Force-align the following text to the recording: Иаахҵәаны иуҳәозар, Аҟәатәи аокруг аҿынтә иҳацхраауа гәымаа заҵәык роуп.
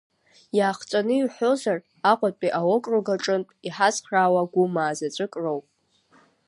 Иаахҵәаны 0.57 1.13
иуҳәозар, 1.17 1.79
Аҟәатәи 2.11 2.55
аокруг 2.59 3.05
аҿынтә 3.15 3.51
иҳацхраауа 3.67 4.51
гәымаа 4.51 4.93
заҵәык 4.97 5.33
роуп. 5.43 5.65